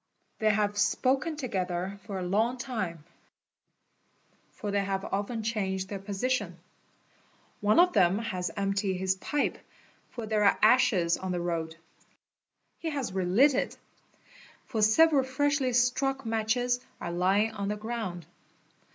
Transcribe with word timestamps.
They 0.39 0.49
have 0.49 0.79
spoken 0.79 1.35
togethe 1.37 1.99
for 1.99 2.17
a 2.17 2.23
long 2.25 2.57
time, 2.57 3.03
for 4.51 4.71
they 4.71 4.83
have 4.83 5.05
often 5.05 5.43
changed 5.43 5.89
their 5.89 5.99
position. 5.99 6.57
One 7.59 7.79
of 7.79 7.93
then 7.93 8.17
has 8.17 8.49
emptied 8.57 8.95
his 8.97 9.13
pipe, 9.17 9.59
for 10.09 10.25
there 10.25 10.43
are 10.43 10.57
ashes 10.59 11.17
on 11.17 11.31
the 11.31 11.39
road; 11.39 11.75
he 12.79 12.89
has 12.89 13.13
relit 13.13 13.53
it, 13.53 13.77
fo: 14.65 14.81
several 14.81 15.23
freshly 15.23 15.71
struck 15.71 16.25
matches 16.25 16.79
are 16.99 17.11
lying 17.11 17.51
on 17.51 17.67
the 17.67 17.77
ground. 17.77 18.25